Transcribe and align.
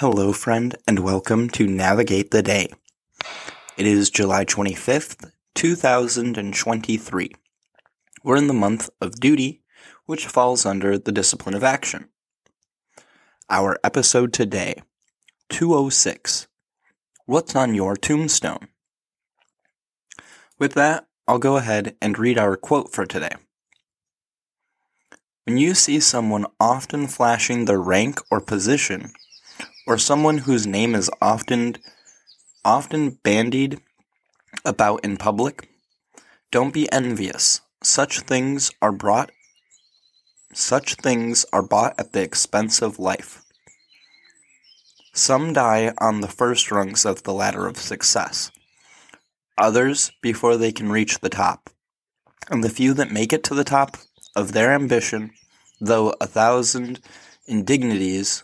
Hello, 0.00 0.30
friend, 0.30 0.76
and 0.86 0.98
welcome 0.98 1.48
to 1.48 1.66
Navigate 1.66 2.30
the 2.30 2.42
Day. 2.42 2.68
It 3.78 3.86
is 3.86 4.10
July 4.10 4.44
25th, 4.44 5.32
2023. 5.54 7.32
We're 8.22 8.36
in 8.36 8.46
the 8.46 8.52
month 8.52 8.90
of 9.00 9.18
duty, 9.18 9.62
which 10.04 10.26
falls 10.26 10.66
under 10.66 10.98
the 10.98 11.12
discipline 11.12 11.54
of 11.54 11.64
action. 11.64 12.10
Our 13.48 13.78
episode 13.82 14.34
today 14.34 14.82
206 15.48 16.46
What's 17.24 17.56
on 17.56 17.74
your 17.74 17.96
tombstone? 17.96 18.68
With 20.58 20.74
that, 20.74 21.06
I'll 21.26 21.38
go 21.38 21.56
ahead 21.56 21.96
and 22.02 22.18
read 22.18 22.36
our 22.36 22.58
quote 22.58 22.92
for 22.92 23.06
today. 23.06 23.36
When 25.44 25.56
you 25.56 25.72
see 25.72 26.00
someone 26.00 26.44
often 26.60 27.06
flashing 27.06 27.64
their 27.64 27.80
rank 27.80 28.20
or 28.30 28.42
position, 28.42 29.14
or 29.86 29.98
someone 29.98 30.38
whose 30.38 30.66
name 30.66 30.94
is 30.94 31.10
often 31.20 31.76
often 32.64 33.10
bandied 33.22 33.80
about 34.64 35.04
in 35.04 35.16
public, 35.16 35.68
don't 36.50 36.74
be 36.74 36.90
envious. 36.92 37.60
Such 37.82 38.20
things 38.20 38.72
are 38.82 38.92
brought 38.92 39.30
such 40.56 40.94
things 40.94 41.44
are 41.52 41.62
bought 41.62 41.94
at 41.98 42.12
the 42.12 42.22
expense 42.22 42.80
of 42.80 42.98
life. 42.98 43.42
Some 45.12 45.52
die 45.52 45.92
on 45.98 46.22
the 46.22 46.28
first 46.28 46.70
rungs 46.70 47.04
of 47.04 47.24
the 47.24 47.34
ladder 47.34 47.66
of 47.66 47.76
success, 47.76 48.50
others 49.58 50.12
before 50.22 50.56
they 50.56 50.72
can 50.72 50.90
reach 50.90 51.20
the 51.20 51.28
top. 51.28 51.68
And 52.48 52.64
the 52.64 52.70
few 52.70 52.94
that 52.94 53.12
make 53.12 53.34
it 53.34 53.44
to 53.44 53.54
the 53.54 53.64
top 53.64 53.98
of 54.34 54.52
their 54.52 54.72
ambition, 54.72 55.32
though 55.78 56.14
a 56.22 56.26
thousand 56.26 57.00
indignities 57.46 58.42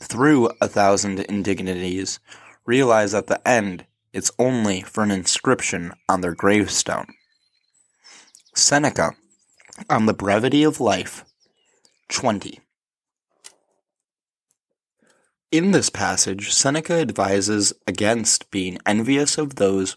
through 0.00 0.50
a 0.60 0.68
thousand 0.68 1.20
indignities, 1.20 2.18
realize 2.66 3.14
at 3.14 3.26
the 3.26 3.46
end 3.46 3.86
it's 4.12 4.32
only 4.38 4.80
for 4.80 5.04
an 5.04 5.10
inscription 5.10 5.92
on 6.08 6.20
their 6.20 6.34
gravestone. 6.34 7.06
Seneca, 8.54 9.12
on 9.88 10.06
the 10.06 10.14
brevity 10.14 10.64
of 10.64 10.80
life, 10.80 11.24
20. 12.08 12.60
In 15.52 15.70
this 15.70 15.90
passage, 15.90 16.52
Seneca 16.52 16.94
advises 16.94 17.72
against 17.86 18.50
being 18.50 18.78
envious 18.86 19.38
of 19.38 19.56
those 19.56 19.96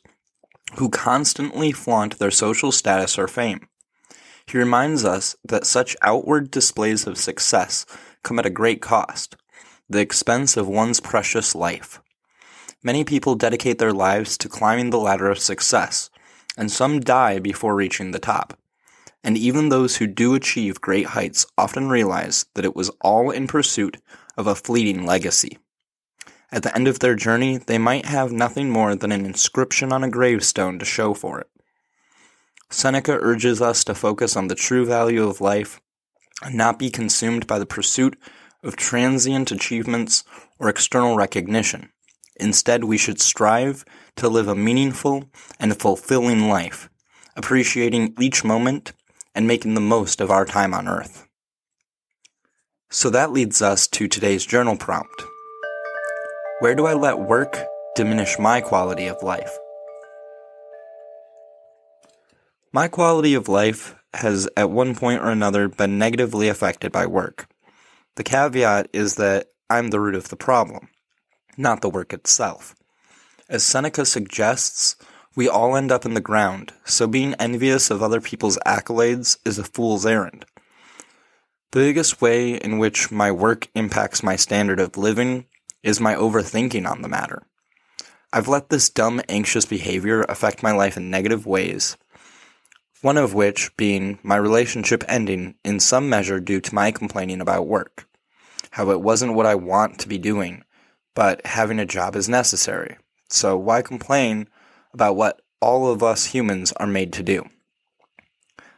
who 0.76 0.90
constantly 0.90 1.72
flaunt 1.72 2.20
their 2.20 2.32
social 2.32 2.72
status 2.72 3.18
or 3.18 3.28
fame. 3.28 3.68
He 4.48 4.58
reminds 4.58 5.06
us 5.06 5.36
that 5.44 5.66
such 5.66 5.96
outward 6.02 6.52
displays 6.52 7.08
of 7.08 7.18
success 7.18 7.86
come 8.24 8.40
at 8.40 8.46
a 8.46 8.52
great 8.52 8.82
cost 8.82 9.36
the 9.94 10.00
expense 10.00 10.58
of 10.58 10.68
one's 10.68 11.00
precious 11.00 11.56
life. 11.56 12.02
Many 12.84 13.06
people 13.06 13.36
dedicate 13.36 13.78
their 13.78 13.94
lives 13.94 14.38
to 14.40 14.50
climbing 14.50 14.90
the 14.90 15.00
ladder 15.00 15.30
of 15.30 15.40
success, 15.40 16.10
and 16.58 16.70
some 16.70 17.00
die 17.00 17.40
before 17.40 17.76
reaching 17.76 18.12
the 18.12 18.20
top. 18.20 18.58
And 19.24 19.38
even 19.38 19.70
those 19.70 19.98
who 19.98 20.08
do 20.08 20.36
achieve 20.36 20.82
great 20.82 21.06
heights 21.06 21.46
often 21.58 21.88
realize 21.88 22.46
that 22.56 22.66
it 22.66 22.76
was 22.76 22.92
all 23.00 23.32
in 23.32 23.48
pursuit 23.48 23.98
of 24.36 24.48
a 24.48 24.56
fleeting 24.56 25.06
legacy. 25.06 25.58
At 26.52 26.64
the 26.64 26.76
end 26.76 26.88
of 26.88 27.00
their 27.00 27.16
journey, 27.16 27.58
they 27.58 27.78
might 27.78 28.06
have 28.06 28.32
nothing 28.32 28.70
more 28.70 28.96
than 28.96 29.12
an 29.12 29.26
inscription 29.26 29.94
on 29.94 30.04
a 30.04 30.10
gravestone 30.10 30.78
to 30.80 30.86
show 30.86 31.14
for 31.14 31.40
it. 31.40 31.50
Seneca 32.70 33.18
urges 33.22 33.62
us 33.62 33.84
to 33.86 33.96
focus 33.96 34.36
on 34.36 34.50
the 34.50 34.56
true 34.56 34.86
value 34.86 35.28
of 35.28 35.40
life 35.42 35.80
and 36.42 36.56
not 36.56 36.78
be 36.78 36.90
consumed 36.90 37.48
by 37.48 37.60
the 37.60 37.66
pursuit 37.66 38.18
of 38.64 38.76
transient 38.76 39.52
achievements 39.52 40.24
or 40.58 40.70
external 40.70 41.16
recognition. 41.16 41.90
Instead, 42.38 42.86
we 42.86 42.98
should 42.98 43.22
strive 43.22 43.86
to 44.16 44.28
live 44.28 44.48
a 44.48 44.56
meaningful 44.56 45.30
and 45.60 45.80
fulfilling 45.80 46.48
life, 46.48 46.90
appreciating 47.36 48.16
each 48.20 48.44
moment 48.44 48.94
and 49.36 49.48
making 49.48 49.74
the 49.74 49.82
most 49.82 50.22
of 50.22 50.32
our 50.32 50.46
time 50.46 50.74
on 50.74 50.88
earth. 50.88 51.28
So 52.90 53.10
that 53.10 53.32
leads 53.32 53.62
us 53.62 53.88
to 53.88 54.08
today's 54.08 54.46
journal 54.46 54.78
prompt. 54.78 55.24
Where 56.60 56.76
do 56.76 56.86
I 56.86 56.94
let 56.94 57.20
work 57.20 57.58
diminish 57.96 58.38
my 58.40 58.62
quality 58.62 59.08
of 59.08 59.22
life? 59.24 59.58
My 62.72 62.88
quality 62.88 63.34
of 63.34 63.48
life 63.48 63.96
has 64.14 64.48
at 64.56 64.70
one 64.70 64.96
point 64.96 65.22
or 65.22 65.30
another 65.30 65.68
been 65.68 65.98
negatively 65.98 66.48
affected 66.48 66.92
by 66.92 67.06
work. 67.06 67.48
The 68.16 68.24
caveat 68.24 68.90
is 68.94 69.16
that 69.16 69.48
I'm 69.70 69.90
the 69.90 70.00
root 70.00 70.16
of 70.16 70.30
the 70.30 70.36
problem, 70.36 70.90
not 71.58 71.82
the 71.82 71.90
work 71.90 72.14
itself. 72.14 72.76
As 73.50 73.64
Seneca 73.64 74.06
suggests, 74.06 74.96
we 75.36 75.50
all 75.50 75.76
end 75.76 75.92
up 75.92 76.06
in 76.06 76.14
the 76.14 76.22
ground, 76.22 76.74
so 76.86 77.08
being 77.08 77.34
envious 77.36 77.90
of 77.90 78.04
other 78.04 78.22
people's 78.22 78.60
accolades 78.66 79.38
is 79.46 79.58
a 79.58 79.64
fool's 79.64 80.06
errand. 80.06 80.46
The 81.72 81.80
biggest 81.80 82.22
way 82.22 82.54
in 82.54 82.78
which 82.78 83.12
my 83.12 83.32
work 83.32 83.68
impacts 83.74 84.22
my 84.22 84.36
standard 84.36 84.80
of 84.80 84.96
living 84.96 85.48
is 85.82 86.00
my 86.00 86.14
overthinking 86.14 86.88
on 86.88 87.02
the 87.02 87.08
matter. 87.08 87.48
I've 88.32 88.48
let 88.48 88.70
this 88.70 88.90
dumb, 88.90 89.22
anxious 89.28 89.66
behavior 89.66 90.22
affect 90.30 90.62
my 90.62 90.72
life 90.72 90.98
in 90.98 91.10
negative 91.10 91.48
ways, 91.48 91.98
one 93.04 93.18
of 93.18 93.34
which 93.34 93.76
being 93.76 94.18
my 94.24 94.38
relationship 94.38 95.04
ending 95.10 95.54
in 95.66 95.78
some 95.78 96.08
measure 96.08 96.40
due 96.40 96.62
to 96.62 96.74
my 96.74 96.90
complaining 96.90 97.42
about 97.42 97.68
work. 97.68 98.08
How 98.72 98.92
it 98.92 99.02
wasn't 99.02 99.34
what 99.34 99.46
I 99.46 99.56
want 99.56 100.00
to 100.00 100.08
be 100.08 100.18
doing, 100.18 100.64
but 101.14 101.46
having 101.46 101.80
a 101.80 101.86
job 101.86 102.16
is 102.16 102.30
necessary. 102.30 102.96
So 103.30 103.58
why 103.58 103.82
complain 103.82 104.48
about 104.94 105.18
what 105.18 105.42
all 105.60 105.92
of 105.92 106.02
us 106.02 106.28
humans 106.28 106.72
are 106.78 106.88
made 106.88 107.12
to 107.14 107.24
do? 107.24 107.44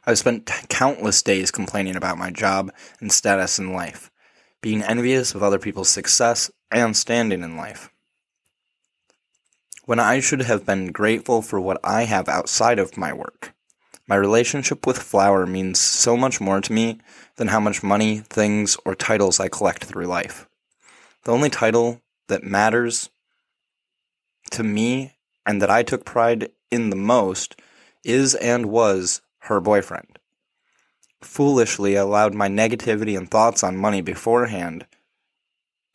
I've 0.08 0.18
spent 0.18 0.50
countless 0.70 1.22
days 1.22 1.52
complaining 1.52 1.96
about 1.96 2.18
my 2.18 2.32
job 2.32 2.72
and 3.00 3.12
status 3.12 3.60
in 3.60 3.74
life, 3.74 4.10
being 4.60 4.82
envious 4.82 5.36
of 5.36 5.44
other 5.44 5.60
people's 5.60 5.90
success 5.90 6.50
and 6.72 6.98
standing 6.98 7.44
in 7.44 7.58
life. 7.58 7.92
When 9.86 10.00
I 10.00 10.20
should 10.20 10.42
have 10.42 10.66
been 10.66 10.92
grateful 10.92 11.44
for 11.44 11.62
what 11.62 11.80
I 11.84 12.06
have 12.06 12.28
outside 12.28 12.80
of 12.80 12.98
my 12.98 13.14
work. 13.14 13.55
My 14.08 14.16
relationship 14.16 14.86
with 14.86 15.02
flour 15.02 15.46
means 15.48 15.80
so 15.80 16.16
much 16.16 16.40
more 16.40 16.62
to 16.62 16.74
me 16.74 17.00
than 17.38 17.48
how 17.48 17.60
much 17.60 17.82
money, 17.82 18.20
things, 18.20 18.78
or 18.86 18.94
titles 18.94 19.40
I 19.40 19.48
collect 19.48 19.84
through 19.84 20.06
life. 20.06 20.48
The 21.24 21.32
only 21.32 21.50
title 21.50 22.02
that 22.28 22.44
matters 22.44 23.10
to 24.52 24.64
me 24.64 25.14
and 25.46 25.62
that 25.62 25.72
I 25.72 25.82
took 25.82 26.06
pride 26.06 26.50
in 26.70 26.92
the 26.92 26.96
most 26.96 27.60
is 28.04 28.36
and 28.36 28.68
was 28.68 29.22
her 29.40 29.60
boyfriend. 29.60 30.20
Foolishly, 31.22 31.96
allowed 31.96 32.36
my 32.36 32.48
negativity 32.48 33.18
and 33.18 33.30
thoughts 33.30 33.64
on 33.64 33.76
money 33.76 34.02
beforehand 34.02 34.86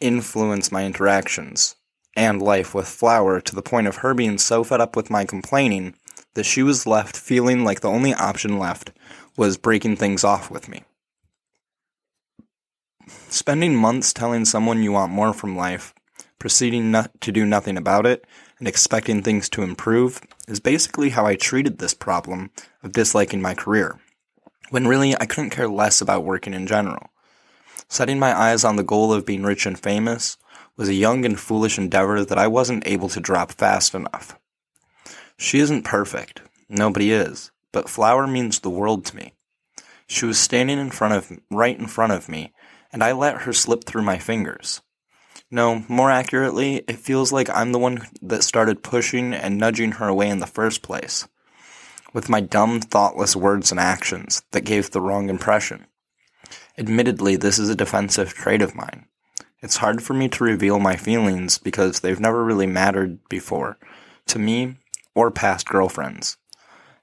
influence 0.00 0.72
my 0.72 0.84
interactions 0.84 1.76
and 2.16 2.43
life 2.43 2.75
with 2.75 2.88
Flour 2.88 3.41
to 3.41 3.54
the 3.54 3.62
point 3.62 3.87
of 3.87 3.97
her 3.97 4.14
being 4.14 4.38
so 4.38 4.64
fed 4.64 4.81
up 4.81 4.96
with 4.96 5.11
my 5.11 5.25
complaining 5.25 5.94
that 6.35 6.47
she 6.47 6.62
was 6.62 6.87
left 6.87 7.17
feeling 7.17 7.65
like 7.65 7.81
the 7.81 7.88
only 7.88 8.15
option 8.15 8.59
left 8.59 8.93
was 9.37 9.56
breaking 9.56 9.97
things 9.97 10.25
off 10.25 10.50
with 10.50 10.69
me. 10.69 10.85
Spending 13.29 13.75
months 13.75 14.12
telling 14.12 14.44
someone 14.44 14.82
you 14.82 14.93
want 14.93 15.12
more 15.12 15.32
from 15.32 15.56
life, 15.56 15.94
proceeding 16.38 16.91
not 16.91 17.21
to 17.21 17.32
do 17.32 17.44
nothing 17.44 17.77
about 17.77 18.06
it, 18.06 18.27
and 18.59 18.69
expecting 18.69 19.23
things 19.23 19.49
to 19.49 19.62
improve 19.62 20.21
is 20.47 20.61
basically 20.61 21.11
how 21.11 21.27
I 21.27 21.35
treated 21.35 21.79
this 21.79 21.94
problem 21.94 22.50
of 22.83 22.93
disliking 22.93 23.41
my 23.41 23.55
career, 23.55 23.99
when 24.71 24.87
really 24.87 25.17
I 25.17 25.26
couldn't 25.26 25.50
care 25.50 25.69
less 25.69 26.00
about 26.00 26.25
working 26.25 26.55
in 26.55 26.67
general. 26.67 27.11
Setting 27.88 28.19
my 28.19 28.38
eyes 28.38 28.65
on 28.65 28.76
the 28.76 28.85
goal 28.85 29.12
of 29.12 29.26
being 29.26 29.43
rich 29.43 29.67
and 29.67 29.79
famous 29.79 30.37
was 30.76 30.88
a 30.88 30.94
young 30.94 31.25
and 31.25 31.38
foolish 31.38 31.79
endeavor 31.79 32.25
that 32.25 32.38
I 32.38 32.47
wasn't 32.47 32.87
able 32.87 33.09
to 33.11 33.21
drop 33.21 33.53
fast 33.53 33.94
enough. 33.94 34.38
She 35.42 35.58
isn't 35.60 35.84
perfect. 35.84 36.42
Nobody 36.69 37.12
is. 37.12 37.50
But 37.72 37.88
flower 37.88 38.26
means 38.26 38.60
the 38.60 38.69
world 38.69 39.06
to 39.06 39.16
me. 39.16 39.32
She 40.06 40.26
was 40.26 40.38
standing 40.38 40.78
in 40.78 40.90
front 40.90 41.14
of, 41.14 41.32
right 41.50 41.78
in 41.78 41.87
front 41.87 42.12
of 42.12 42.28
me, 42.28 42.52
and 42.92 43.02
I 43.02 43.12
let 43.12 43.42
her 43.42 43.52
slip 43.54 43.84
through 43.84 44.02
my 44.02 44.19
fingers. 44.19 44.82
No, 45.50 45.82
more 45.88 46.10
accurately, 46.10 46.84
it 46.87 46.98
feels 46.98 47.32
like 47.32 47.48
I'm 47.48 47.72
the 47.72 47.78
one 47.78 48.06
that 48.20 48.44
started 48.44 48.82
pushing 48.82 49.32
and 49.32 49.56
nudging 49.56 49.92
her 49.92 50.08
away 50.08 50.28
in 50.28 50.40
the 50.40 50.46
first 50.46 50.82
place, 50.82 51.26
with 52.12 52.28
my 52.28 52.42
dumb, 52.42 52.82
thoughtless 52.82 53.34
words 53.34 53.70
and 53.70 53.81
actions 53.81 54.42
that 54.50 54.66
gave 54.66 54.90
the 54.90 55.00
wrong 55.00 55.31
impression. 55.31 55.87
Admittedly, 56.76 57.37
this 57.37 57.58
is 57.58 57.70
a 57.70 57.75
defensive 57.75 58.34
trait 58.34 58.60
of 58.60 58.75
mine. 58.75 59.06
It's 59.62 59.78
hard 59.78 60.02
for 60.02 60.12
me 60.12 60.28
to 60.28 60.44
reveal 60.44 60.78
my 60.78 60.96
feelings 60.96 61.56
because 61.56 62.00
they've 62.00 62.20
never 62.20 62.44
really 62.44 62.66
mattered 62.66 63.26
before, 63.31 63.78
to 64.26 64.38
me 64.38 64.76
or 65.20 65.31
past 65.31 65.69
girlfriends. 65.69 66.38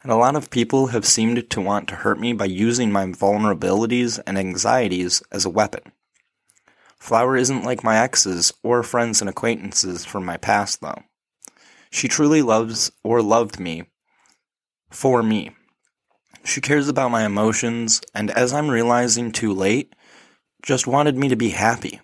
And 0.01 0.11
a 0.11 0.15
lot 0.15 0.35
of 0.35 0.49
people 0.49 0.87
have 0.87 1.05
seemed 1.05 1.51
to 1.51 1.61
want 1.61 1.87
to 1.87 1.97
hurt 1.97 2.19
me 2.19 2.33
by 2.33 2.45
using 2.45 2.91
my 2.91 3.05
vulnerabilities 3.05 4.19
and 4.25 4.39
anxieties 4.39 5.21
as 5.31 5.45
a 5.45 5.51
weapon. 5.51 5.91
Flower 6.97 7.37
isn't 7.37 7.63
like 7.63 7.83
my 7.83 7.99
exes 7.99 8.51
or 8.63 8.81
friends 8.81 9.21
and 9.21 9.29
acquaintances 9.29 10.03
from 10.03 10.25
my 10.25 10.35
past, 10.35 10.81
though. 10.81 11.03
She 11.91 12.07
truly 12.07 12.41
loves 12.41 12.91
or 13.03 13.21
loved 13.21 13.59
me 13.59 13.83
for 14.89 15.21
me. 15.21 15.51
She 16.43 16.59
cares 16.59 16.87
about 16.87 17.11
my 17.11 17.23
emotions, 17.23 18.01
and 18.15 18.31
as 18.31 18.51
I'm 18.51 18.71
realizing 18.71 19.31
too 19.31 19.53
late, 19.53 19.93
just 20.63 20.87
wanted 20.87 21.15
me 21.15 21.29
to 21.29 21.35
be 21.35 21.49
happy. 21.49 22.01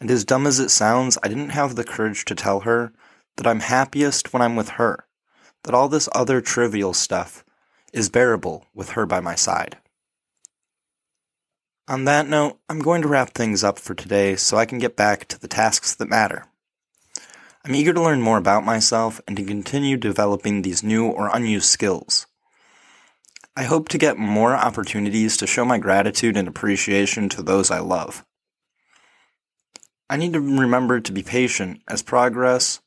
And 0.00 0.10
as 0.10 0.24
dumb 0.24 0.46
as 0.46 0.58
it 0.58 0.70
sounds, 0.70 1.18
I 1.22 1.28
didn't 1.28 1.50
have 1.50 1.76
the 1.76 1.84
courage 1.84 2.24
to 2.24 2.34
tell 2.34 2.60
her 2.60 2.94
that 3.36 3.46
I'm 3.46 3.60
happiest 3.60 4.32
when 4.32 4.42
I'm 4.42 4.56
with 4.56 4.70
her, 4.70 5.06
that 5.64 5.74
all 5.74 5.88
this 5.88 6.08
other 6.12 6.40
trivial 6.40 6.94
stuff 6.94 7.44
is 7.92 8.08
bearable 8.08 8.66
with 8.74 8.90
her 8.90 9.06
by 9.06 9.20
my 9.20 9.34
side. 9.34 9.78
On 11.88 12.04
that 12.04 12.28
note, 12.28 12.58
I'm 12.68 12.78
going 12.78 13.02
to 13.02 13.08
wrap 13.08 13.30
things 13.30 13.64
up 13.64 13.78
for 13.78 13.94
today 13.94 14.36
so 14.36 14.56
I 14.56 14.64
can 14.64 14.78
get 14.78 14.96
back 14.96 15.26
to 15.28 15.40
the 15.40 15.48
tasks 15.48 15.94
that 15.96 16.08
matter. 16.08 16.46
I'm 17.64 17.74
eager 17.74 17.92
to 17.92 18.00
learn 18.00 18.22
more 18.22 18.38
about 18.38 18.64
myself 18.64 19.20
and 19.26 19.36
to 19.36 19.44
continue 19.44 19.96
developing 19.96 20.62
these 20.62 20.82
new 20.82 21.08
or 21.08 21.34
unused 21.34 21.66
skills. 21.66 22.26
I 23.56 23.64
hope 23.64 23.88
to 23.88 23.98
get 23.98 24.16
more 24.16 24.54
opportunities 24.54 25.36
to 25.36 25.46
show 25.46 25.64
my 25.64 25.78
gratitude 25.78 26.36
and 26.36 26.46
appreciation 26.46 27.28
to 27.30 27.42
those 27.42 27.70
I 27.70 27.80
love. 27.80 28.24
I 30.08 30.16
need 30.16 30.32
to 30.32 30.40
remember 30.40 31.00
to 31.00 31.12
be 31.12 31.22
patient 31.22 31.82
as 31.86 32.02
progress 32.02 32.80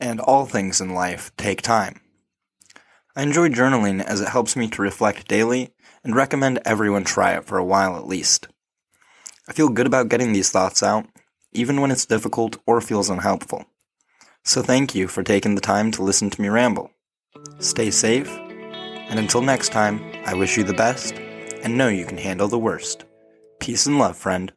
and 0.00 0.20
all 0.20 0.46
things 0.46 0.80
in 0.80 0.94
life 0.94 1.32
take 1.36 1.62
time. 1.62 2.00
I 3.14 3.22
enjoy 3.22 3.48
journaling 3.48 4.04
as 4.04 4.20
it 4.20 4.28
helps 4.28 4.56
me 4.56 4.68
to 4.68 4.82
reflect 4.82 5.28
daily 5.28 5.72
and 6.04 6.14
recommend 6.14 6.60
everyone 6.64 7.04
try 7.04 7.32
it 7.32 7.44
for 7.44 7.58
a 7.58 7.64
while 7.64 7.96
at 7.96 8.06
least. 8.06 8.48
I 9.48 9.52
feel 9.52 9.68
good 9.68 9.86
about 9.86 10.08
getting 10.08 10.32
these 10.32 10.50
thoughts 10.50 10.82
out, 10.82 11.06
even 11.52 11.80
when 11.80 11.90
it's 11.90 12.04
difficult 12.04 12.58
or 12.66 12.80
feels 12.80 13.08
unhelpful. 13.08 13.64
So 14.44 14.62
thank 14.62 14.94
you 14.94 15.08
for 15.08 15.22
taking 15.22 15.54
the 15.54 15.60
time 15.60 15.90
to 15.92 16.02
listen 16.02 16.30
to 16.30 16.40
me 16.40 16.48
ramble. 16.48 16.90
Stay 17.58 17.90
safe, 17.90 18.28
and 18.28 19.18
until 19.18 19.40
next 19.40 19.70
time, 19.70 20.00
I 20.24 20.34
wish 20.34 20.56
you 20.56 20.64
the 20.64 20.74
best 20.74 21.14
and 21.14 21.78
know 21.78 21.88
you 21.88 22.04
can 22.04 22.18
handle 22.18 22.48
the 22.48 22.58
worst. 22.58 23.04
Peace 23.60 23.86
and 23.86 23.98
love, 23.98 24.16
friend. 24.16 24.52